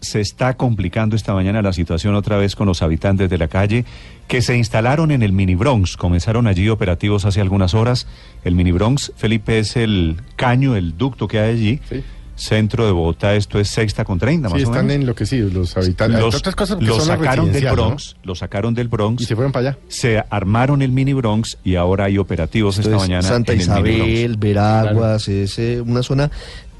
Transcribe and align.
Se 0.00 0.20
está 0.20 0.56
complicando 0.56 1.16
esta 1.16 1.34
mañana 1.34 1.60
la 1.60 1.72
situación 1.72 2.14
otra 2.14 2.36
vez 2.36 2.54
con 2.54 2.66
los 2.66 2.82
habitantes 2.82 3.28
de 3.28 3.38
la 3.38 3.48
calle 3.48 3.84
que 4.28 4.42
se 4.42 4.56
instalaron 4.56 5.10
en 5.10 5.22
el 5.22 5.32
Mini 5.32 5.54
Bronx. 5.56 5.96
Comenzaron 5.96 6.46
allí 6.46 6.68
operativos 6.68 7.24
hace 7.24 7.40
algunas 7.40 7.74
horas. 7.74 8.06
El 8.44 8.54
Mini 8.54 8.70
Bronx, 8.72 9.12
Felipe, 9.16 9.58
es 9.58 9.76
el 9.76 10.16
caño, 10.36 10.76
el 10.76 10.96
ducto 10.96 11.26
que 11.26 11.40
hay 11.40 11.50
allí. 11.54 11.80
Sí. 11.88 12.02
Centro 12.36 12.86
de 12.86 12.92
Bogotá, 12.92 13.34
esto 13.34 13.58
es 13.58 13.66
sexta 13.68 14.04
con 14.04 14.20
treinta, 14.20 14.48
más 14.48 14.58
Sí, 14.60 14.64
o 14.64 14.68
están 14.70 14.86
menos. 14.86 15.00
enloquecidos 15.02 15.52
los 15.52 15.76
habitantes. 15.76 16.20
Los, 16.20 16.36
otras 16.36 16.54
cosas, 16.54 16.80
los 16.80 17.04
sacaron 17.04 17.46
del 17.46 17.54
residencial, 17.54 17.76
¿no? 17.76 17.86
Bronx, 17.86 18.16
los 18.22 18.38
sacaron 18.38 18.74
del 18.74 18.86
Bronx, 18.86 19.22
Y 19.22 19.24
se 19.24 19.34
fueron 19.34 19.50
para 19.50 19.70
allá. 19.70 19.78
se 19.88 20.22
armaron 20.30 20.80
el 20.82 20.92
Mini 20.92 21.14
Bronx 21.14 21.58
y 21.64 21.74
ahora 21.74 22.04
hay 22.04 22.16
operativos 22.16 22.78
esta 22.78 22.96
mañana 22.96 23.22
Santa 23.22 23.54
en 23.54 23.60
el 23.62 23.66
Mini 23.66 23.80
Bronx. 23.96 24.08
Isabel, 24.12 24.36
Veraguas, 24.36 25.26
es 25.26 25.58
eh, 25.58 25.80
una 25.84 26.04
zona 26.04 26.30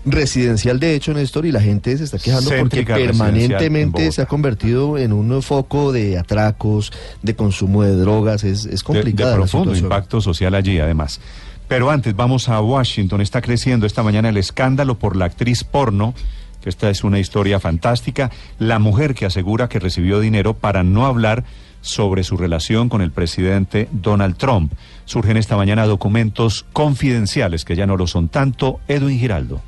residencial 0.04 0.80
de 0.80 0.94
hecho, 0.94 1.12
Néstor, 1.12 1.46
y 1.46 1.52
la 1.52 1.60
gente 1.60 1.96
se 1.96 2.04
está 2.04 2.18
quejando 2.18 2.50
porque 2.50 2.60
Céntrica 2.60 2.98
en 2.98 3.06
permanentemente 3.06 4.12
se 4.12 4.22
ha 4.22 4.26
convertido 4.26 4.98
en 4.98 5.12
un 5.12 5.42
foco 5.42 5.92
de 5.92 6.18
atracos, 6.18 6.92
de 7.22 7.34
consumo 7.36 7.82
de 7.82 7.96
drogas, 7.96 8.44
es, 8.44 8.60
es 8.60 8.64
de, 8.64 8.76
de 8.76 8.82
complicada 8.82 9.30
la 9.32 9.36
profundo 9.38 9.76
impacto 9.76 10.20
social 10.20 10.54
allí, 10.54 10.78
además. 10.78 11.20
Pero 11.68 11.90
antes, 11.90 12.16
vamos 12.16 12.48
a 12.48 12.60
Washington. 12.60 13.20
Está 13.20 13.42
creciendo 13.42 13.86
esta 13.86 14.02
mañana 14.02 14.30
el 14.30 14.38
escándalo 14.38 14.98
por 14.98 15.16
la 15.16 15.26
actriz 15.26 15.64
porno, 15.64 16.14
que 16.62 16.70
esta 16.70 16.88
es 16.88 17.04
una 17.04 17.18
historia 17.18 17.60
fantástica. 17.60 18.30
La 18.58 18.78
mujer 18.78 19.14
que 19.14 19.26
asegura 19.26 19.68
que 19.68 19.78
recibió 19.78 20.18
dinero 20.18 20.54
para 20.54 20.82
no 20.82 21.04
hablar 21.04 21.44
sobre 21.82 22.24
su 22.24 22.36
relación 22.36 22.88
con 22.88 23.02
el 23.02 23.12
presidente 23.12 23.88
Donald 23.92 24.36
Trump. 24.36 24.72
Surgen 25.04 25.36
esta 25.36 25.56
mañana 25.56 25.86
documentos 25.86 26.64
confidenciales 26.72 27.64
que 27.64 27.76
ya 27.76 27.86
no 27.86 27.96
lo 27.96 28.06
son 28.06 28.28
tanto. 28.28 28.80
Edwin 28.88 29.18
Giraldo. 29.18 29.60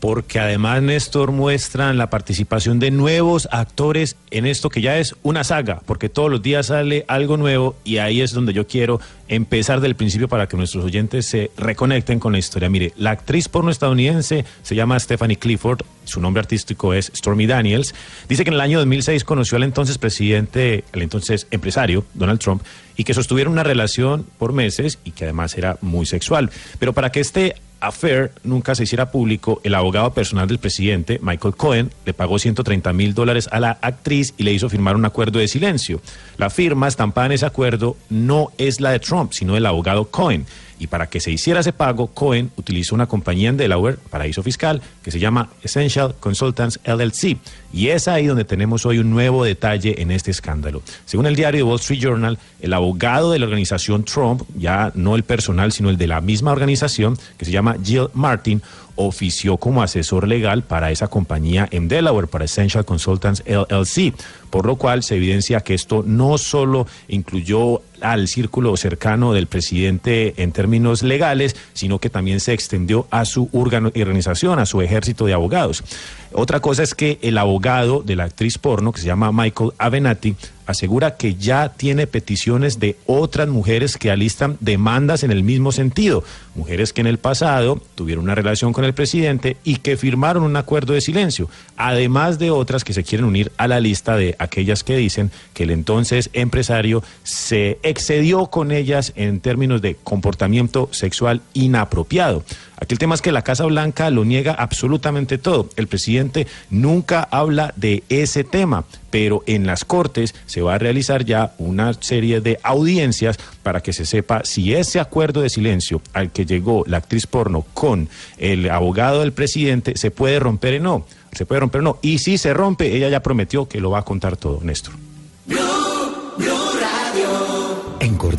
Porque 0.00 0.40
además 0.40 0.82
Néstor 0.82 1.30
muestran 1.30 1.98
la 1.98 2.08
participación 2.08 2.80
de 2.80 2.90
nuevos 2.90 3.46
actores 3.52 4.16
en 4.30 4.46
esto 4.46 4.70
que 4.70 4.80
ya 4.80 4.98
es 4.98 5.14
una 5.22 5.44
saga, 5.44 5.82
porque 5.84 6.08
todos 6.08 6.30
los 6.30 6.42
días 6.42 6.66
sale 6.66 7.04
algo 7.06 7.36
nuevo 7.36 7.76
y 7.84 7.98
ahí 7.98 8.22
es 8.22 8.32
donde 8.32 8.54
yo 8.54 8.66
quiero 8.66 8.98
empezar 9.28 9.80
del 9.80 9.94
principio 9.94 10.26
para 10.26 10.48
que 10.48 10.56
nuestros 10.56 10.84
oyentes 10.84 11.26
se 11.26 11.50
reconecten 11.56 12.18
con 12.18 12.32
la 12.32 12.38
historia. 12.38 12.70
Mire, 12.70 12.92
la 12.96 13.10
actriz 13.10 13.48
porno 13.48 13.70
estadounidense 13.70 14.46
se 14.62 14.74
llama 14.74 14.98
Stephanie 14.98 15.36
Clifford, 15.36 15.82
su 16.04 16.20
nombre 16.20 16.40
artístico 16.40 16.94
es 16.94 17.12
Stormy 17.14 17.46
Daniels, 17.46 17.94
dice 18.28 18.42
que 18.42 18.50
en 18.50 18.54
el 18.54 18.62
año 18.62 18.78
2006 18.78 19.22
conoció 19.24 19.56
al 19.56 19.64
entonces 19.64 19.98
presidente, 19.98 20.82
al 20.94 21.02
entonces 21.02 21.46
empresario 21.50 22.06
Donald 22.14 22.40
Trump, 22.40 22.62
y 22.96 23.04
que 23.04 23.14
sostuvieron 23.14 23.52
una 23.52 23.62
relación 23.64 24.26
por 24.38 24.52
meses 24.54 24.98
y 25.04 25.10
que 25.10 25.24
además 25.24 25.56
era 25.58 25.76
muy 25.82 26.06
sexual. 26.06 26.50
Pero 26.78 26.94
para 26.94 27.12
que 27.12 27.20
este 27.20 27.54
affair 27.80 28.32
nunca 28.44 28.74
se 28.74 28.84
hiciera 28.84 29.10
público, 29.10 29.60
el 29.64 29.74
abogado 29.74 30.12
personal 30.12 30.46
del 30.46 30.58
presidente, 30.58 31.18
Michael 31.22 31.56
Cohen, 31.56 31.90
le 32.04 32.14
pagó 32.14 32.38
130 32.38 32.92
mil 32.92 33.14
dólares 33.14 33.48
a 33.50 33.60
la 33.60 33.78
actriz 33.82 34.34
y 34.36 34.44
le 34.44 34.52
hizo 34.52 34.68
firmar 34.68 34.96
un 34.96 35.04
acuerdo 35.04 35.38
de 35.38 35.48
silencio. 35.48 36.00
La 36.36 36.50
firma 36.50 36.88
estampada 36.88 37.26
en 37.26 37.32
ese 37.32 37.46
acuerdo 37.46 37.96
no 38.08 38.52
es 38.58 38.80
la 38.80 38.90
de 38.90 39.00
Trump, 39.00 39.32
sino 39.32 39.54
del 39.54 39.66
abogado 39.66 40.06
Cohen. 40.10 40.46
Y 40.80 40.86
para 40.86 41.08
que 41.08 41.20
se 41.20 41.30
hiciera 41.30 41.60
ese 41.60 41.74
pago, 41.74 42.08
Cohen 42.08 42.50
utilizó 42.56 42.94
una 42.94 43.06
compañía 43.06 43.50
en 43.50 43.58
Delaware, 43.58 43.98
paraíso 44.08 44.42
fiscal, 44.42 44.80
que 45.02 45.10
se 45.10 45.20
llama 45.20 45.50
Essential 45.62 46.14
Consultants 46.18 46.80
LLC. 46.84 47.36
Y 47.72 47.88
es 47.88 48.08
ahí 48.08 48.26
donde 48.26 48.44
tenemos 48.44 48.86
hoy 48.86 48.98
un 48.98 49.10
nuevo 49.10 49.44
detalle 49.44 50.00
en 50.00 50.10
este 50.10 50.30
escándalo. 50.30 50.82
Según 51.04 51.26
el 51.26 51.36
diario 51.36 51.66
Wall 51.66 51.78
Street 51.78 52.00
Journal, 52.00 52.38
el 52.62 52.72
abogado 52.72 53.30
de 53.30 53.38
la 53.38 53.44
organización 53.44 54.04
Trump, 54.04 54.42
ya 54.56 54.90
no 54.94 55.16
el 55.16 55.22
personal, 55.22 55.70
sino 55.70 55.90
el 55.90 55.98
de 55.98 56.06
la 56.06 56.22
misma 56.22 56.50
organización, 56.50 57.18
que 57.36 57.44
se 57.44 57.52
llama 57.52 57.76
Jill 57.84 58.08
Martin, 58.14 58.62
ofició 59.06 59.56
como 59.56 59.82
asesor 59.82 60.28
legal 60.28 60.62
para 60.62 60.90
esa 60.90 61.08
compañía 61.08 61.68
en 61.70 61.88
Delaware, 61.88 62.26
para 62.26 62.44
Essential 62.44 62.84
Consultants 62.84 63.42
LLC, 63.46 64.14
por 64.50 64.66
lo 64.66 64.76
cual 64.76 65.02
se 65.02 65.16
evidencia 65.16 65.60
que 65.60 65.74
esto 65.74 66.02
no 66.06 66.38
solo 66.38 66.86
incluyó 67.08 67.82
al 68.00 68.28
círculo 68.28 68.76
cercano 68.76 69.32
del 69.32 69.46
presidente 69.46 70.34
en 70.42 70.52
términos 70.52 71.02
legales, 71.02 71.56
sino 71.72 71.98
que 71.98 72.10
también 72.10 72.40
se 72.40 72.52
extendió 72.52 73.06
a 73.10 73.24
su 73.24 73.48
organización, 73.52 74.58
a 74.58 74.66
su 74.66 74.80
ejército 74.82 75.26
de 75.26 75.34
abogados. 75.34 75.84
Otra 76.32 76.60
cosa 76.60 76.82
es 76.82 76.94
que 76.94 77.18
el 77.22 77.38
abogado 77.38 78.02
de 78.02 78.16
la 78.16 78.24
actriz 78.24 78.58
porno, 78.58 78.92
que 78.92 79.00
se 79.00 79.06
llama 79.06 79.32
Michael 79.32 79.72
Avenatti, 79.78 80.36
asegura 80.70 81.16
que 81.16 81.34
ya 81.34 81.70
tiene 81.70 82.06
peticiones 82.06 82.78
de 82.78 82.96
otras 83.06 83.48
mujeres 83.48 83.96
que 83.96 84.10
alistan 84.10 84.56
demandas 84.60 85.22
en 85.22 85.30
el 85.30 85.42
mismo 85.42 85.72
sentido. 85.72 86.24
Mujeres 86.54 86.92
que 86.92 87.00
en 87.00 87.06
el 87.06 87.18
pasado 87.18 87.80
tuvieron 87.94 88.24
una 88.24 88.34
relación 88.34 88.72
con 88.72 88.84
el 88.84 88.94
presidente 88.94 89.56
y 89.64 89.76
que 89.76 89.96
firmaron 89.96 90.42
un 90.42 90.56
acuerdo 90.56 90.92
de 90.92 91.00
silencio, 91.00 91.48
además 91.76 92.38
de 92.38 92.50
otras 92.50 92.84
que 92.84 92.92
se 92.92 93.04
quieren 93.04 93.26
unir 93.26 93.52
a 93.56 93.68
la 93.68 93.80
lista 93.80 94.16
de 94.16 94.36
aquellas 94.38 94.84
que 94.84 94.96
dicen 94.96 95.30
que 95.54 95.64
el 95.64 95.70
entonces 95.70 96.30
empresario 96.32 97.02
se 97.22 97.78
excedió 97.82 98.46
con 98.46 98.72
ellas 98.72 99.12
en 99.16 99.40
términos 99.40 99.82
de 99.82 99.96
comportamiento 99.96 100.88
sexual 100.92 101.42
inapropiado. 101.54 102.44
Aquí 102.80 102.94
el 102.94 102.98
tema 102.98 103.14
es 103.14 103.20
que 103.20 103.30
la 103.30 103.42
Casa 103.42 103.66
Blanca 103.66 104.08
lo 104.08 104.24
niega 104.24 104.54
absolutamente 104.54 105.36
todo. 105.36 105.68
El 105.76 105.86
presidente 105.86 106.46
nunca 106.70 107.28
habla 107.30 107.74
de 107.76 108.02
ese 108.08 108.42
tema, 108.42 108.84
pero 109.10 109.42
en 109.46 109.66
las 109.66 109.84
Cortes 109.84 110.34
se 110.46 110.59
va 110.62 110.74
a 110.74 110.78
realizar 110.78 111.24
ya 111.24 111.52
una 111.58 111.92
serie 111.94 112.40
de 112.40 112.58
audiencias 112.62 113.38
para 113.62 113.82
que 113.82 113.92
se 113.92 114.06
sepa 114.06 114.42
si 114.44 114.74
ese 114.74 115.00
acuerdo 115.00 115.42
de 115.42 115.50
silencio 115.50 116.02
al 116.12 116.30
que 116.30 116.46
llegó 116.46 116.84
la 116.86 116.98
actriz 116.98 117.26
porno 117.26 117.64
con 117.74 118.08
el 118.38 118.70
abogado 118.70 119.20
del 119.20 119.32
presidente 119.32 119.96
se 119.96 120.10
puede 120.10 120.38
romper 120.38 120.80
o 120.80 120.82
no. 120.82 121.06
Se 121.32 121.46
puede 121.46 121.60
romper 121.60 121.80
o 121.80 121.84
no. 121.84 121.98
Y 122.02 122.18
si 122.18 122.38
se 122.38 122.52
rompe, 122.52 122.96
ella 122.96 123.08
ya 123.08 123.22
prometió 123.22 123.68
que 123.68 123.80
lo 123.80 123.90
va 123.90 124.00
a 124.00 124.04
contar 124.04 124.36
todo, 124.36 124.60
Néstor. 124.62 124.94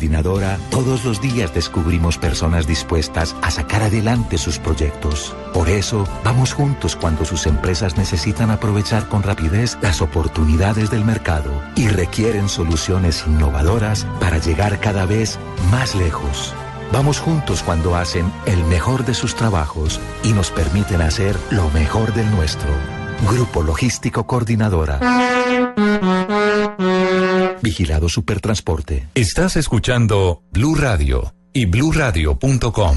Coordinadora, 0.02 0.58
todos 0.68 1.04
los 1.04 1.20
días 1.20 1.54
descubrimos 1.54 2.18
personas 2.18 2.66
dispuestas 2.66 3.36
a 3.40 3.52
sacar 3.52 3.82
adelante 3.82 4.36
sus 4.36 4.58
proyectos. 4.58 5.32
Por 5.54 5.68
eso, 5.68 6.08
vamos 6.24 6.54
juntos 6.54 6.96
cuando 6.96 7.24
sus 7.24 7.46
empresas 7.46 7.96
necesitan 7.96 8.50
aprovechar 8.50 9.08
con 9.08 9.22
rapidez 9.22 9.78
las 9.80 10.02
oportunidades 10.02 10.90
del 10.90 11.04
mercado 11.04 11.52
y 11.76 11.86
requieren 11.86 12.48
soluciones 12.48 13.22
innovadoras 13.28 14.04
para 14.18 14.38
llegar 14.38 14.80
cada 14.80 15.06
vez 15.06 15.38
más 15.70 15.94
lejos. 15.94 16.52
Vamos 16.92 17.20
juntos 17.20 17.62
cuando 17.62 17.94
hacen 17.94 18.28
el 18.46 18.64
mejor 18.64 19.04
de 19.04 19.14
sus 19.14 19.36
trabajos 19.36 20.00
y 20.24 20.32
nos 20.32 20.50
permiten 20.50 21.00
hacer 21.00 21.38
lo 21.52 21.70
mejor 21.70 22.12
del 22.12 22.28
nuestro. 22.32 22.70
Grupo 23.30 23.62
Logístico 23.62 24.26
Coordinadora. 24.26 24.98
Vigilado 27.62 28.08
Supertransporte. 28.08 29.06
Estás 29.14 29.56
escuchando 29.56 30.42
Blue 30.50 30.74
Radio 30.74 31.32
y 31.52 31.66
bluradio.com. 31.66 32.96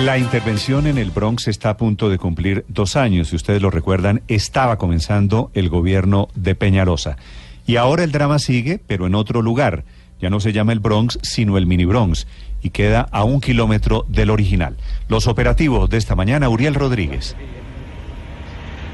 La 0.00 0.18
intervención 0.18 0.88
en 0.88 0.98
el 0.98 1.12
Bronx 1.12 1.46
está 1.46 1.70
a 1.70 1.76
punto 1.76 2.10
de 2.10 2.18
cumplir 2.18 2.64
dos 2.66 2.96
años. 2.96 3.28
Si 3.28 3.36
ustedes 3.36 3.62
lo 3.62 3.70
recuerdan, 3.70 4.22
estaba 4.26 4.76
comenzando 4.76 5.52
el 5.54 5.68
gobierno 5.68 6.28
de 6.34 6.56
Peñalosa. 6.56 7.16
Y 7.64 7.76
ahora 7.76 8.02
el 8.02 8.10
drama 8.10 8.40
sigue, 8.40 8.80
pero 8.84 9.06
en 9.06 9.14
otro 9.14 9.40
lugar. 9.40 9.84
Ya 10.20 10.30
no 10.30 10.40
se 10.40 10.52
llama 10.52 10.72
el 10.72 10.80
Bronx, 10.80 11.20
sino 11.22 11.56
el 11.58 11.66
Mini 11.66 11.84
Bronx. 11.84 12.26
Y 12.60 12.70
queda 12.70 13.02
a 13.12 13.22
un 13.22 13.40
kilómetro 13.40 14.04
del 14.08 14.30
original. 14.30 14.76
Los 15.08 15.28
operativos 15.28 15.88
de 15.90 15.98
esta 15.98 16.16
mañana, 16.16 16.48
Uriel 16.48 16.74
Rodríguez. 16.74 17.36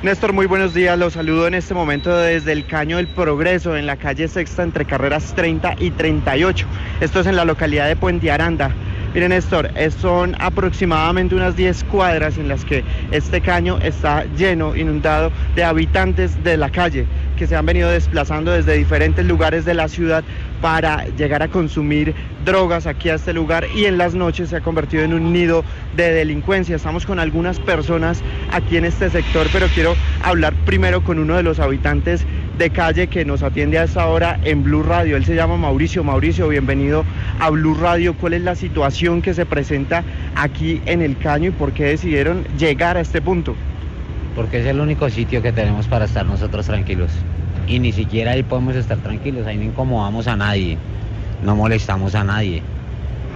Néstor, 0.02 0.32
muy 0.32 0.46
buenos 0.46 0.72
días. 0.72 0.98
Los 0.98 1.12
saludo 1.12 1.46
en 1.46 1.52
este 1.52 1.74
momento 1.74 2.16
desde 2.16 2.52
el 2.52 2.64
Caño 2.64 2.96
del 2.96 3.06
Progreso, 3.08 3.76
en 3.76 3.84
la 3.86 3.96
calle 3.98 4.28
Sexta, 4.28 4.62
entre 4.62 4.86
carreras 4.86 5.34
30 5.34 5.74
y 5.78 5.90
38. 5.90 6.66
Esto 7.02 7.20
es 7.20 7.26
en 7.26 7.36
la 7.36 7.44
localidad 7.44 7.86
de 7.86 7.96
Puente 7.96 8.30
Aranda. 8.30 8.74
Miren, 9.12 9.28
Néstor, 9.30 9.70
es- 9.74 9.94
son 9.94 10.36
aproximadamente 10.38 11.34
unas 11.34 11.54
10 11.54 11.84
cuadras 11.84 12.38
en 12.38 12.48
las 12.48 12.64
que 12.64 12.82
este 13.10 13.42
caño 13.42 13.78
está 13.82 14.24
lleno, 14.36 14.74
inundado 14.74 15.32
de 15.54 15.64
habitantes 15.64 16.42
de 16.44 16.56
la 16.56 16.70
calle 16.70 17.06
que 17.36 17.46
se 17.46 17.56
han 17.56 17.66
venido 17.66 17.90
desplazando 17.90 18.52
desde 18.52 18.74
diferentes 18.76 19.26
lugares 19.26 19.64
de 19.64 19.74
la 19.74 19.88
ciudad 19.88 20.22
para 20.60 21.06
llegar 21.16 21.42
a 21.42 21.48
consumir 21.48 22.14
drogas 22.44 22.86
aquí 22.86 23.08
a 23.08 23.14
este 23.14 23.32
lugar 23.32 23.66
y 23.74 23.86
en 23.86 23.98
las 23.98 24.14
noches 24.14 24.50
se 24.50 24.56
ha 24.56 24.60
convertido 24.60 25.02
en 25.02 25.14
un 25.14 25.32
nido 25.32 25.64
de 25.96 26.12
delincuencia. 26.12 26.76
Estamos 26.76 27.06
con 27.06 27.18
algunas 27.18 27.58
personas 27.58 28.22
aquí 28.52 28.76
en 28.76 28.84
este 28.84 29.10
sector, 29.10 29.46
pero 29.52 29.66
quiero 29.68 29.94
hablar 30.22 30.54
primero 30.64 31.02
con 31.02 31.18
uno 31.18 31.36
de 31.36 31.42
los 31.42 31.58
habitantes 31.58 32.24
de 32.58 32.70
calle 32.70 33.06
que 33.06 33.24
nos 33.24 33.42
atiende 33.42 33.78
a 33.78 33.84
esta 33.84 34.06
hora 34.06 34.38
en 34.44 34.62
Blue 34.62 34.82
Radio. 34.82 35.16
Él 35.16 35.24
se 35.24 35.34
llama 35.34 35.56
Mauricio. 35.56 36.04
Mauricio, 36.04 36.48
bienvenido 36.48 37.04
a 37.38 37.50
Blue 37.50 37.74
Radio. 37.74 38.14
¿Cuál 38.14 38.34
es 38.34 38.42
la 38.42 38.54
situación 38.54 39.22
que 39.22 39.34
se 39.34 39.46
presenta 39.46 40.04
aquí 40.34 40.82
en 40.84 41.00
el 41.00 41.16
Caño 41.16 41.48
y 41.48 41.52
por 41.52 41.72
qué 41.72 41.84
decidieron 41.84 42.44
llegar 42.58 42.96
a 42.96 43.00
este 43.00 43.22
punto? 43.22 43.54
Porque 44.36 44.60
es 44.60 44.66
el 44.66 44.80
único 44.80 45.08
sitio 45.08 45.42
que 45.42 45.52
tenemos 45.52 45.88
para 45.88 46.04
estar 46.04 46.24
nosotros 46.26 46.66
tranquilos. 46.66 47.10
Y 47.66 47.78
ni 47.78 47.92
siquiera 47.92 48.32
ahí 48.32 48.42
podemos 48.42 48.74
estar 48.74 48.98
tranquilos, 48.98 49.46
ahí 49.46 49.56
no 49.56 49.64
incomodamos 49.64 50.26
a 50.26 50.36
nadie, 50.36 50.76
no 51.42 51.54
molestamos 51.56 52.14
a 52.14 52.24
nadie. 52.24 52.62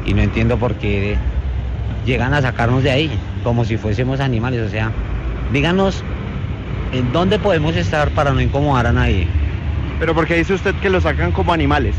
Y 0.07 0.15
no 0.15 0.23
entiendo 0.23 0.59
por 0.59 0.75
qué 0.75 1.17
llegan 2.05 2.35
a 2.35 2.43
sacarnos 2.43 2.83
de 2.83 2.91
ahí, 2.91 3.11
como 3.43 3.65
si 3.65 3.77
fuésemos 3.77 4.21
animales. 4.21 4.67
O 4.67 4.69
sea, 4.69 4.91
díganos 5.53 6.03
en 6.93 7.13
dónde 7.13 7.39
podemos 7.39 7.77
estar 7.77 8.11
para 8.11 8.33
no 8.33 8.41
incomodar 8.41 8.87
a 8.87 8.93
nadie. 8.93 9.27
Pero 9.99 10.15
¿por 10.15 10.27
qué 10.27 10.37
dice 10.37 10.55
usted 10.55 10.75
que 10.77 10.91
lo 10.91 11.01
sacan 11.01 11.33
como 11.33 11.53
animales? 11.53 11.95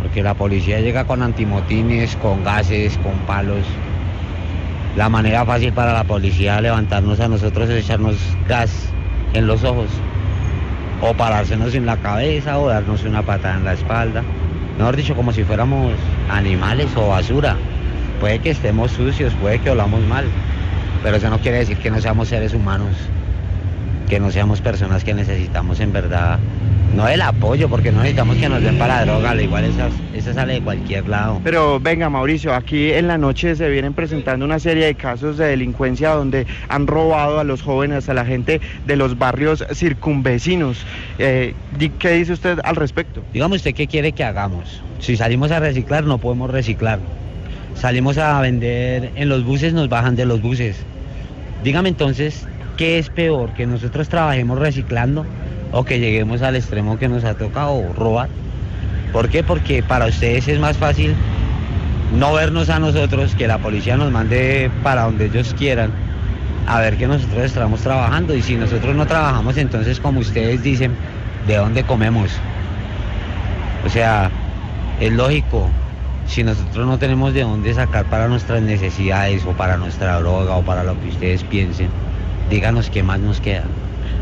Porque 0.00 0.22
la 0.22 0.34
policía 0.34 0.80
llega 0.80 1.04
con 1.04 1.22
antimotines, 1.22 2.16
con 2.16 2.42
gases, 2.42 2.98
con 2.98 3.12
palos. 3.26 3.64
La 4.96 5.08
manera 5.08 5.44
fácil 5.44 5.72
para 5.72 5.92
la 5.92 6.04
policía 6.04 6.60
levantarnos 6.60 7.20
a 7.20 7.28
nosotros 7.28 7.68
es 7.70 7.84
echarnos 7.84 8.16
gas 8.48 8.90
en 9.34 9.46
los 9.46 9.64
ojos. 9.64 9.88
O 11.02 11.12
parársenos 11.14 11.74
en 11.74 11.84
la 11.84 11.96
cabeza 11.96 12.58
o 12.58 12.68
darnos 12.68 13.04
una 13.04 13.22
patada 13.22 13.56
en 13.56 13.64
la 13.64 13.72
espalda. 13.74 14.22
Mejor 14.78 14.96
dicho, 14.96 15.14
como 15.14 15.32
si 15.32 15.44
fuéramos 15.44 15.92
animales 16.30 16.88
o 16.96 17.08
basura. 17.08 17.56
Puede 18.20 18.38
que 18.38 18.50
estemos 18.50 18.92
sucios, 18.92 19.34
puede 19.34 19.58
que 19.58 19.70
olamos 19.70 20.00
mal. 20.06 20.24
Pero 21.02 21.16
eso 21.16 21.28
no 21.28 21.38
quiere 21.38 21.58
decir 21.58 21.76
que 21.78 21.90
no 21.90 22.00
seamos 22.00 22.28
seres 22.28 22.54
humanos 22.54 22.96
que 24.12 24.20
no 24.20 24.30
seamos 24.30 24.60
personas 24.60 25.04
que 25.04 25.14
necesitamos 25.14 25.80
en 25.80 25.90
verdad, 25.90 26.38
no 26.94 27.08
el 27.08 27.22
apoyo, 27.22 27.70
porque 27.70 27.90
no 27.90 28.00
necesitamos 28.00 28.36
que 28.36 28.46
nos 28.46 28.62
den 28.62 28.76
para 28.76 28.96
la 28.96 29.06
droga, 29.06 29.30
al 29.30 29.40
igual 29.40 29.64
esa, 29.64 29.88
esa 30.12 30.34
sale 30.34 30.52
de 30.52 30.60
cualquier 30.60 31.08
lado. 31.08 31.40
Pero 31.42 31.80
venga 31.80 32.10
Mauricio, 32.10 32.54
aquí 32.54 32.92
en 32.92 33.06
la 33.06 33.16
noche 33.16 33.56
se 33.56 33.70
vienen 33.70 33.94
presentando 33.94 34.44
una 34.44 34.58
serie 34.58 34.84
de 34.84 34.96
casos 34.96 35.38
de 35.38 35.46
delincuencia 35.46 36.10
donde 36.10 36.46
han 36.68 36.86
robado 36.86 37.40
a 37.40 37.44
los 37.44 37.62
jóvenes, 37.62 38.10
a 38.10 38.12
la 38.12 38.26
gente 38.26 38.60
de 38.84 38.96
los 38.96 39.16
barrios 39.16 39.64
circunvecinos. 39.72 40.84
Eh, 41.18 41.54
¿Qué 41.98 42.10
dice 42.10 42.34
usted 42.34 42.58
al 42.64 42.76
respecto? 42.76 43.22
Dígame 43.32 43.56
usted 43.56 43.72
qué 43.72 43.86
quiere 43.86 44.12
que 44.12 44.24
hagamos. 44.24 44.82
Si 44.98 45.16
salimos 45.16 45.50
a 45.52 45.58
reciclar, 45.58 46.04
no 46.04 46.18
podemos 46.18 46.50
reciclar. 46.50 46.98
Salimos 47.76 48.18
a 48.18 48.38
vender 48.42 49.10
en 49.14 49.30
los 49.30 49.42
buses, 49.42 49.72
nos 49.72 49.88
bajan 49.88 50.16
de 50.16 50.26
los 50.26 50.42
buses. 50.42 50.76
Dígame 51.64 51.88
entonces, 51.88 52.46
¿Qué 52.76 52.98
es 52.98 53.10
peor? 53.10 53.52
¿Que 53.54 53.66
nosotros 53.66 54.08
trabajemos 54.08 54.58
reciclando 54.58 55.26
o 55.72 55.84
que 55.84 56.00
lleguemos 56.00 56.42
al 56.42 56.56
extremo 56.56 56.98
que 56.98 57.08
nos 57.08 57.24
ha 57.24 57.34
tocado 57.34 57.92
robar? 57.92 58.28
¿Por 59.12 59.28
qué? 59.28 59.42
Porque 59.42 59.82
para 59.82 60.06
ustedes 60.06 60.48
es 60.48 60.58
más 60.58 60.76
fácil 60.78 61.14
no 62.16 62.32
vernos 62.32 62.68
a 62.70 62.78
nosotros, 62.78 63.34
que 63.34 63.46
la 63.46 63.58
policía 63.58 63.96
nos 63.96 64.10
mande 64.10 64.70
para 64.82 65.02
donde 65.02 65.26
ellos 65.26 65.54
quieran, 65.58 65.90
a 66.66 66.80
ver 66.80 66.96
que 66.96 67.06
nosotros 67.06 67.42
estamos 67.44 67.80
trabajando. 67.80 68.34
Y 68.34 68.42
si 68.42 68.56
nosotros 68.56 68.94
no 68.94 69.06
trabajamos, 69.06 69.56
entonces 69.56 70.00
como 70.00 70.20
ustedes 70.20 70.62
dicen, 70.62 70.92
¿de 71.46 71.56
dónde 71.56 71.84
comemos? 71.84 72.30
O 73.84 73.88
sea, 73.88 74.30
es 75.00 75.12
lógico, 75.12 75.68
si 76.26 76.42
nosotros 76.42 76.86
no 76.86 76.98
tenemos 76.98 77.34
de 77.34 77.42
dónde 77.42 77.74
sacar 77.74 78.04
para 78.06 78.28
nuestras 78.28 78.62
necesidades 78.62 79.44
o 79.44 79.52
para 79.52 79.76
nuestra 79.76 80.18
droga 80.20 80.56
o 80.56 80.62
para 80.62 80.84
lo 80.84 80.98
que 81.00 81.08
ustedes 81.08 81.42
piensen, 81.44 81.88
díganos 82.50 82.90
qué 82.90 83.02
más 83.02 83.20
nos 83.20 83.40
queda. 83.40 83.64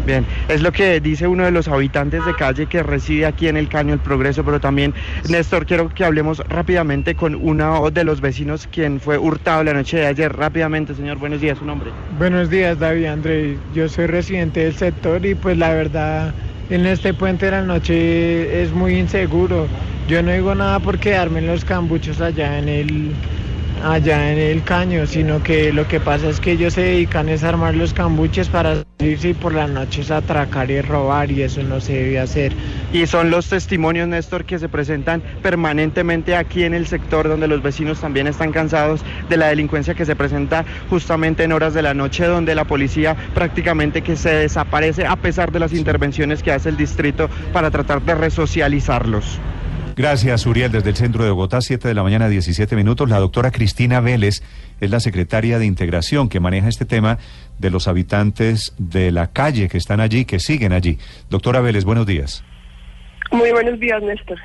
Bien, 0.06 0.26
es 0.48 0.62
lo 0.62 0.72
que 0.72 1.00
dice 1.00 1.26
uno 1.26 1.44
de 1.44 1.50
los 1.50 1.68
habitantes 1.68 2.24
de 2.24 2.34
calle 2.34 2.66
que 2.66 2.82
reside 2.82 3.26
aquí 3.26 3.48
en 3.48 3.56
el 3.56 3.68
Caño 3.68 3.92
El 3.92 4.00
Progreso, 4.00 4.44
pero 4.44 4.58
también, 4.58 4.94
Néstor, 5.28 5.66
quiero 5.66 5.88
que 5.88 6.04
hablemos 6.04 6.38
rápidamente 6.48 7.14
con 7.14 7.34
uno 7.34 7.90
de 7.90 8.04
los 8.04 8.20
vecinos 8.20 8.66
quien 8.72 8.98
fue 9.00 9.18
hurtado 9.18 9.62
la 9.62 9.74
noche 9.74 9.98
de 9.98 10.06
ayer. 10.06 10.32
Rápidamente, 10.32 10.94
señor, 10.94 11.18
buenos 11.18 11.40
días, 11.40 11.58
su 11.58 11.64
nombre. 11.64 11.90
Buenos 12.18 12.48
días, 12.48 12.78
David 12.78 13.06
André. 13.06 13.58
Yo 13.74 13.88
soy 13.88 14.06
residente 14.06 14.60
del 14.60 14.74
sector 14.74 15.24
y 15.24 15.34
pues 15.34 15.58
la 15.58 15.74
verdad, 15.74 16.34
en 16.70 16.86
este 16.86 17.12
puente 17.12 17.46
de 17.46 17.52
la 17.52 17.62
noche 17.62 18.62
es 18.62 18.72
muy 18.72 18.94
inseguro. 18.98 19.66
Yo 20.08 20.22
no 20.22 20.32
digo 20.32 20.54
nada 20.54 20.80
por 20.80 20.98
quedarme 20.98 21.40
en 21.40 21.46
los 21.46 21.64
cambuchos 21.64 22.20
allá 22.20 22.58
en 22.58 22.68
el 22.68 23.12
allá 23.82 24.32
en 24.32 24.38
el 24.38 24.62
caño, 24.62 25.06
sino 25.06 25.42
que 25.42 25.72
lo 25.72 25.86
que 25.88 26.00
pasa 26.00 26.28
es 26.28 26.40
que 26.40 26.52
ellos 26.52 26.74
se 26.74 26.82
dedican 26.82 27.28
a 27.28 27.48
armar 27.48 27.74
los 27.74 27.92
cambuches 27.92 28.48
para 28.48 28.84
salirse 28.98 29.30
y 29.30 29.34
por 29.34 29.54
las 29.54 29.70
noches 29.70 30.10
atracar 30.10 30.70
y 30.70 30.80
robar 30.80 31.30
y 31.30 31.42
eso 31.42 31.62
no 31.62 31.80
se 31.80 31.94
debe 31.94 32.18
hacer. 32.18 32.52
Y 32.92 33.06
son 33.06 33.30
los 33.30 33.48
testimonios, 33.48 34.08
Néstor, 34.08 34.44
que 34.44 34.58
se 34.58 34.68
presentan 34.68 35.22
permanentemente 35.42 36.36
aquí 36.36 36.64
en 36.64 36.74
el 36.74 36.86
sector 36.86 37.28
donde 37.28 37.48
los 37.48 37.62
vecinos 37.62 38.00
también 38.00 38.26
están 38.26 38.52
cansados 38.52 39.02
de 39.28 39.36
la 39.36 39.48
delincuencia 39.48 39.94
que 39.94 40.04
se 40.04 40.16
presenta 40.16 40.64
justamente 40.88 41.44
en 41.44 41.52
horas 41.52 41.74
de 41.74 41.82
la 41.82 41.94
noche 41.94 42.26
donde 42.26 42.54
la 42.54 42.64
policía 42.64 43.16
prácticamente 43.34 44.02
que 44.02 44.16
se 44.16 44.30
desaparece 44.30 45.06
a 45.06 45.16
pesar 45.16 45.52
de 45.52 45.60
las 45.60 45.72
intervenciones 45.72 46.42
que 46.42 46.52
hace 46.52 46.68
el 46.68 46.76
distrito 46.76 47.28
para 47.52 47.70
tratar 47.70 48.02
de 48.02 48.14
resocializarlos. 48.14 49.40
Gracias, 50.00 50.46
Uriel. 50.46 50.72
Desde 50.72 50.88
el 50.88 50.96
centro 50.96 51.24
de 51.24 51.30
Bogotá, 51.30 51.60
7 51.60 51.86
de 51.86 51.92
la 51.92 52.02
mañana, 52.02 52.26
17 52.26 52.74
minutos. 52.74 53.10
La 53.10 53.18
doctora 53.18 53.50
Cristina 53.50 54.00
Vélez 54.00 54.42
es 54.80 54.90
la 54.90 54.98
secretaria 54.98 55.58
de 55.58 55.66
Integración 55.66 56.30
que 56.30 56.40
maneja 56.40 56.70
este 56.70 56.86
tema 56.86 57.18
de 57.58 57.68
los 57.68 57.86
habitantes 57.86 58.72
de 58.78 59.12
la 59.12 59.26
calle 59.26 59.68
que 59.68 59.76
están 59.76 60.00
allí, 60.00 60.24
que 60.24 60.40
siguen 60.40 60.72
allí. 60.72 60.96
Doctora 61.28 61.60
Vélez, 61.60 61.84
buenos 61.84 62.06
días. 62.06 62.42
Muy 63.30 63.52
buenos 63.52 63.78
días, 63.78 64.02
Néstor. 64.02 64.38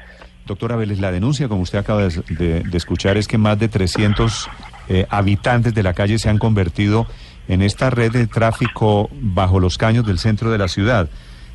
Doctora 0.45 0.75
Vélez, 0.75 0.99
la 0.99 1.13
denuncia, 1.13 1.47
como 1.47 1.61
usted 1.61 1.77
acaba 1.77 2.01
de, 2.01 2.63
escuchar, 2.73 3.15
es 3.15 3.25
que 3.25 3.37
más 3.37 3.57
de 3.57 3.69
300 3.69 4.49
eh, 4.89 5.05
habitantes 5.09 5.73
de 5.73 5.83
la 5.83 5.93
calle 5.93 6.19
se 6.19 6.27
han 6.27 6.37
convertido 6.37 7.07
en 7.47 7.61
esta 7.61 7.89
red 7.89 8.11
de 8.11 8.27
tráfico 8.27 9.09
bajo 9.21 9.61
los 9.61 9.77
caños 9.77 10.05
del 10.05 10.19
centro 10.19 10.51
de 10.51 10.57
la 10.57 10.67
ciudad. 10.67 11.07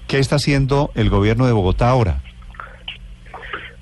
¿Qué 0.06 0.18
está 0.18 0.36
haciendo 0.36 0.90
el 0.94 1.10
gobierno 1.10 1.44
de 1.44 1.52
Bogotá 1.52 1.90
ahora? 1.90 2.22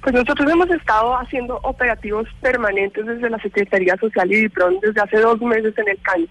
Pues 0.03 0.15
nosotros 0.15 0.51
hemos 0.51 0.71
estado 0.71 1.15
haciendo 1.15 1.59
operativos 1.63 2.29
permanentes 2.41 3.05
desde 3.05 3.31
la 3.31 3.39
Secretaría 3.41 3.97
Social 3.97 4.31
y 4.31 4.37
DIPRON 4.43 4.79
desde 4.81 5.01
hace 5.01 5.19
dos 5.19 5.41
meses 5.41 5.77
en 5.77 5.89
el 5.89 6.01
Caño. 6.03 6.27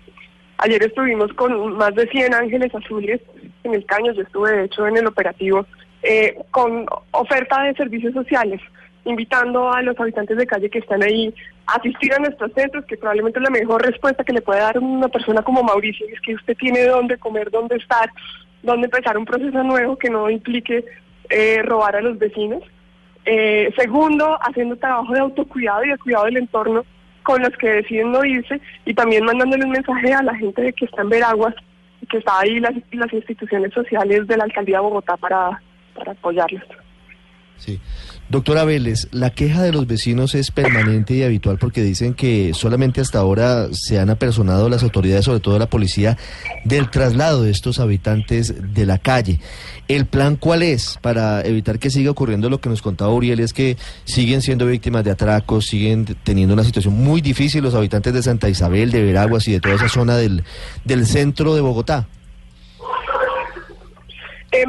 Ayer 0.60 0.82
estuvimos 0.84 1.32
con 1.34 1.78
más 1.78 1.94
de 1.96 2.08
100 2.08 2.34
ángeles 2.34 2.74
azules 2.74 3.22
en 3.64 3.76
el 3.76 3.86
Caño, 3.86 4.14
yo 4.14 4.22
estuve 4.22 4.52
de 4.52 4.64
hecho 4.66 4.88
en 4.88 4.98
el 4.98 5.06
operativo 5.06 5.66
eh, 6.02 6.38
con 6.52 6.86
oferta 7.12 7.64
de 7.64 7.74
servicios 7.74 8.14
sociales, 8.14 8.62
invitando 9.04 9.72
a 9.72 9.82
los 9.82 10.00
habitantes 10.00 10.38
de 10.38 10.48
calle 10.48 10.70
que 10.70 10.80
están 10.80 11.04
ahí 11.04 11.34
a 11.66 11.76
asistir 11.76 12.14
a 12.14 12.20
nuestros 12.20 12.52
centros, 12.54 12.86
que 12.86 12.98
probablemente 12.98 13.40
es 13.40 13.44
la 13.44 13.50
mejor 13.50 13.86
respuesta 13.86 14.24
que 14.24 14.34
le 14.34 14.42
puede 14.42 14.62
dar 14.62 14.80
una 14.80 15.10
persona 15.10 15.42
como 15.42 15.64
Mauricio, 15.64 16.08
es 16.12 16.22
que 16.22 16.36
usted 16.36 16.56
tiene 16.58 16.86
dónde 16.86 17.18
comer, 17.18 17.52
dónde 17.52 17.76
estar, 17.76 18.10
dónde 18.64 18.86
empezar 18.86 19.18
un 19.18 19.26
proceso 19.26 19.62
nuevo 19.64 19.98
que 19.98 20.10
no 20.10 20.30
implique 20.30 20.86
eh, 21.30 21.62
robar 21.64 21.96
a 21.96 22.02
los 22.02 22.18
vecinos. 22.18 22.64
Eh, 23.30 23.74
segundo, 23.78 24.40
haciendo 24.42 24.78
trabajo 24.78 25.14
de 25.14 25.20
autocuidado 25.20 25.84
y 25.84 25.90
de 25.90 25.98
cuidado 25.98 26.26
del 26.26 26.38
entorno 26.38 26.86
con 27.24 27.42
los 27.42 27.52
que 27.58 27.68
deciden 27.68 28.14
no 28.14 28.24
irse 28.24 28.62
y 28.86 28.94
también 28.94 29.26
mandándole 29.26 29.66
un 29.66 29.72
mensaje 29.72 30.14
a 30.14 30.24
la 30.24 30.34
gente 30.34 30.72
que 30.72 30.86
está 30.86 31.02
en 31.02 31.10
Veraguas 31.10 31.54
que 32.10 32.20
está 32.20 32.40
ahí 32.40 32.60
las, 32.62 32.74
las 32.92 33.12
instituciones 33.12 33.74
sociales 33.74 34.28
de 34.28 34.38
la 34.38 34.46
alcaldía 34.46 34.78
de 34.78 34.84
Bogotá 34.84 35.18
para, 35.18 35.62
para 35.94 36.14
apoyarlos. 36.14 36.64
Sí. 37.58 37.80
Doctora 38.30 38.66
Vélez, 38.66 39.08
la 39.12 39.30
queja 39.30 39.64
de 39.64 39.72
los 39.72 39.88
vecinos 39.88 40.36
es 40.36 40.52
permanente 40.52 41.14
y 41.14 41.24
habitual 41.24 41.58
porque 41.58 41.82
dicen 41.82 42.14
que 42.14 42.52
solamente 42.54 43.00
hasta 43.00 43.20
ahora 43.20 43.70
se 43.72 44.00
han 44.00 44.10
apersonado 44.10 44.68
las 44.68 44.84
autoridades, 44.84 45.24
sobre 45.24 45.40
todo 45.40 45.58
la 45.58 45.70
policía, 45.70 46.18
del 46.66 46.90
traslado 46.90 47.44
de 47.44 47.52
estos 47.52 47.80
habitantes 47.80 48.74
de 48.74 48.86
la 48.86 48.98
calle. 48.98 49.40
¿El 49.88 50.06
plan 50.08 50.36
cuál 50.36 50.62
es 50.62 50.98
para 51.02 51.42
evitar 51.42 51.80
que 51.80 51.90
siga 51.90 52.12
ocurriendo 52.12 52.50
lo 52.50 52.60
que 52.60 52.68
nos 52.68 52.82
contaba 52.82 53.14
Uriel? 53.14 53.40
Es 53.40 53.54
que 53.54 53.78
siguen 54.04 54.42
siendo 54.42 54.66
víctimas 54.66 55.06
de 55.06 55.12
atracos, 55.12 55.68
siguen 55.68 56.06
teniendo 56.24 56.54
una 56.54 56.66
situación 56.66 56.96
muy 56.96 57.22
difícil 57.22 57.64
los 57.64 57.76
habitantes 57.76 58.14
de 58.14 58.24
Santa 58.24 58.50
Isabel, 58.50 58.92
de 58.92 59.04
Veraguas 59.04 59.48
y 59.48 59.54
de 59.54 59.62
toda 59.62 59.76
esa 59.76 59.88
zona 59.88 60.18
del, 60.18 60.44
del 60.84 61.08
centro 61.08 61.56
de 61.56 61.62
Bogotá. 61.62 62.08
Eh, 64.58 64.66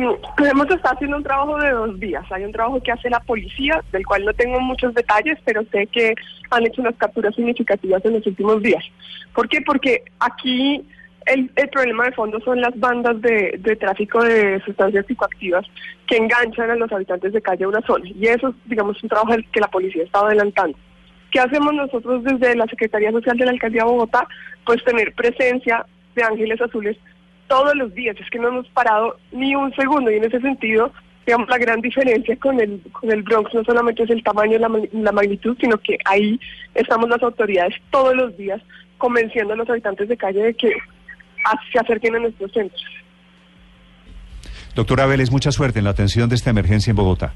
hemos 0.50 0.70
estado 0.70 0.94
haciendo 0.94 1.16
un 1.16 1.22
trabajo 1.22 1.56
de 1.58 1.70
dos 1.70 1.98
días. 1.98 2.24
Hay 2.30 2.44
un 2.44 2.52
trabajo 2.52 2.82
que 2.82 2.92
hace 2.92 3.08
la 3.08 3.20
policía, 3.20 3.82
del 3.90 4.04
cual 4.06 4.24
no 4.24 4.34
tengo 4.34 4.60
muchos 4.60 4.92
detalles, 4.94 5.38
pero 5.44 5.62
sé 5.72 5.86
que 5.86 6.14
han 6.50 6.66
hecho 6.66 6.82
unas 6.82 6.96
capturas 6.96 7.34
significativas 7.34 8.04
en 8.04 8.14
los 8.14 8.26
últimos 8.26 8.62
días. 8.62 8.84
¿Por 9.34 9.48
qué? 9.48 9.60
Porque 9.62 10.02
aquí 10.20 10.84
El, 11.26 11.50
problema 11.70 12.06
de 12.06 12.12
fondo 12.12 12.40
son 12.40 12.60
las 12.60 12.78
bandas 12.78 13.20
de, 13.20 13.54
de 13.58 13.76
tráfico 13.76 14.22
de 14.22 14.60
sustancias 14.64 15.06
psicoactivas 15.06 15.64
que 16.06 16.16
enganchan 16.16 16.70
a 16.70 16.76
los 16.76 16.90
habitantes 16.90 17.32
de 17.32 17.42
calle 17.42 17.64
a 17.64 17.68
una 17.68 17.82
zona. 17.82 18.08
Y 18.08 18.26
eso 18.26 18.48
es, 18.48 18.54
digamos, 18.64 19.02
un 19.02 19.08
trabajo 19.08 19.36
que 19.52 19.60
la 19.60 19.68
policía 19.68 20.04
está 20.04 20.20
adelantando. 20.20 20.76
¿Qué 21.30 21.40
hacemos 21.40 21.72
nosotros 21.74 22.24
desde 22.24 22.56
la 22.56 22.66
Secretaría 22.66 23.12
Social 23.12 23.36
de 23.36 23.44
la 23.44 23.50
Alcaldía 23.52 23.84
de 23.84 23.90
Bogotá? 23.90 24.26
Pues 24.64 24.82
tener 24.84 25.12
presencia 25.14 25.84
de 26.14 26.22
Ángeles 26.22 26.60
Azules 26.60 26.96
todos 27.48 27.74
los 27.74 27.94
días. 27.94 28.16
Es 28.20 28.30
que 28.30 28.38
no 28.38 28.48
hemos 28.48 28.68
parado 28.68 29.18
ni 29.32 29.54
un 29.54 29.74
segundo 29.74 30.10
y 30.10 30.16
en 30.16 30.24
ese 30.24 30.40
sentido, 30.40 30.92
digamos, 31.26 31.48
la 31.48 31.58
gran 31.58 31.80
diferencia 31.80 32.36
con 32.36 32.60
el, 32.60 32.80
con 32.92 33.10
el 33.10 33.22
Bronx 33.22 33.52
no 33.54 33.64
solamente 33.64 34.02
es 34.04 34.10
el 34.10 34.22
tamaño, 34.22 34.58
la, 34.58 34.70
la 34.92 35.12
magnitud, 35.12 35.56
sino 35.60 35.76
que 35.78 35.98
ahí 36.04 36.38
estamos 36.74 37.08
las 37.08 37.22
autoridades 37.22 37.74
todos 37.90 38.14
los 38.14 38.36
días 38.36 38.60
convenciendo 38.98 39.54
a 39.54 39.56
los 39.56 39.68
habitantes 39.68 40.08
de 40.08 40.16
calle 40.16 40.42
de 40.42 40.54
que 40.54 40.72
se 41.72 41.78
acerquen 41.78 42.16
a 42.16 42.18
nuestros 42.20 42.52
centros. 42.52 42.82
Doctora 44.74 45.06
Vélez, 45.06 45.30
mucha 45.30 45.50
suerte 45.50 45.78
en 45.78 45.84
la 45.84 45.90
atención 45.90 46.28
de 46.28 46.36
esta 46.36 46.50
emergencia 46.50 46.90
en 46.90 46.96
Bogotá. 46.96 47.32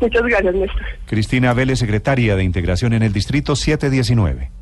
Muchas 0.00 0.22
gracias, 0.22 0.54
Néstor. 0.54 0.82
Cristina 1.06 1.52
Vélez, 1.52 1.78
secretaria 1.78 2.36
de 2.36 2.42
Integración 2.42 2.94
en 2.94 3.02
el 3.02 3.12
Distrito 3.12 3.54
719. 3.54 4.59